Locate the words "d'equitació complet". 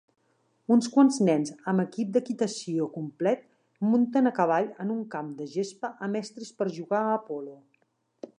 2.15-3.45